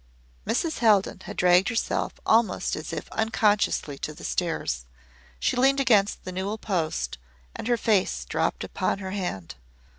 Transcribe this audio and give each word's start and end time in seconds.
Mrs. 0.47 0.79
Haldon 0.79 1.19
had 1.25 1.37
dragged 1.37 1.69
herself 1.69 2.13
almost 2.25 2.75
as 2.75 2.91
if 2.91 3.07
unconsciously 3.11 3.99
to 3.99 4.15
the 4.15 4.23
stairs. 4.23 4.87
She 5.39 5.55
leaned 5.55 5.79
against 5.79 6.23
the 6.23 6.31
newel 6.31 6.57
post 6.57 7.19
and 7.55 7.67
her 7.67 7.77
face 7.77 8.25
dropped 8.25 8.63
upon 8.63 8.97
her 8.97 9.11
hand. 9.11 9.53